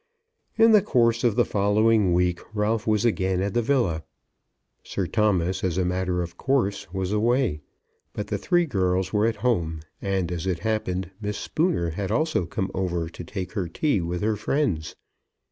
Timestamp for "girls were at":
8.65-9.35